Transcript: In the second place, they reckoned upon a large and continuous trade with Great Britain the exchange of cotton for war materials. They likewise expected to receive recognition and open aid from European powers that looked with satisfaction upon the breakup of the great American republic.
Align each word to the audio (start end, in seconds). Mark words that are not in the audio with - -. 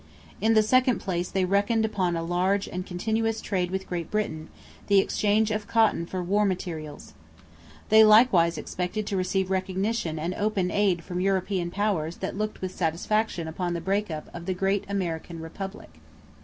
In 0.41 0.55
the 0.55 0.63
second 0.63 0.97
place, 0.97 1.29
they 1.29 1.45
reckoned 1.45 1.85
upon 1.85 2.15
a 2.15 2.23
large 2.23 2.67
and 2.67 2.83
continuous 2.87 3.39
trade 3.39 3.69
with 3.69 3.85
Great 3.87 4.09
Britain 4.09 4.49
the 4.87 4.97
exchange 4.97 5.51
of 5.51 5.67
cotton 5.67 6.07
for 6.07 6.23
war 6.23 6.43
materials. 6.43 7.13
They 7.89 8.03
likewise 8.03 8.57
expected 8.57 9.05
to 9.05 9.15
receive 9.15 9.51
recognition 9.51 10.17
and 10.17 10.33
open 10.33 10.71
aid 10.71 11.03
from 11.03 11.19
European 11.21 11.69
powers 11.69 12.15
that 12.17 12.35
looked 12.35 12.61
with 12.61 12.71
satisfaction 12.75 13.47
upon 13.47 13.75
the 13.75 13.79
breakup 13.79 14.27
of 14.33 14.47
the 14.47 14.55
great 14.55 14.85
American 14.89 15.39
republic. 15.39 15.91